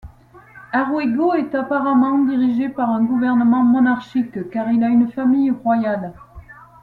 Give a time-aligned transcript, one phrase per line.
[0.73, 6.13] Aerugo est apparemment dirigé par un gouvernement monarchique, car il a une famille royale.